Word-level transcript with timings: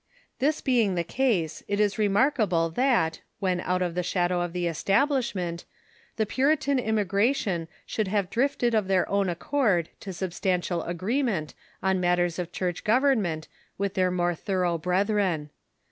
* 0.21 0.39
This 0.39 0.61
being 0.61 0.95
the 0.95 1.03
case, 1.03 1.61
it 1.67 1.79
is 1.79 1.99
remarkable 1.99 2.71
that, 2.71 3.21
when 3.39 3.59
out 3.61 3.83
of 3.83 3.93
the 3.93 4.01
shadow 4.01 4.41
of 4.41 4.51
the 4.51 4.65
Establishment, 4.65 5.63
the 6.15 6.25
Puritan 6.25 6.79
immigra 6.79 7.35
tion 7.35 7.67
should 7.85 8.07
have 8.07 8.31
drifted 8.31 8.73
of 8.73 8.87
their 8.87 9.07
own 9.07 9.29
accord 9.29 9.89
to 9.99 10.11
substantial 10.11 10.81
agreement 10.85 11.53
on 11.83 11.99
matters 11.99 12.39
of 12.39 12.51
Church 12.51 12.83
government 12.83 13.47
Avith 13.79 13.93
their 13.93 14.09
more 14.09 14.33
thorough 14.33 14.79
brethren. 14.79 15.51